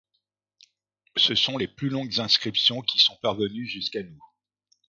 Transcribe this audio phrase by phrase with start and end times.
[1.15, 4.23] Ce sont les plus longues inscriptions qui sont parvenues jusqu'à nous.